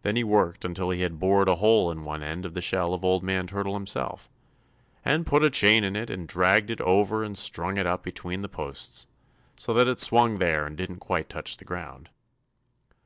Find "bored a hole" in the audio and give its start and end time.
1.20-1.90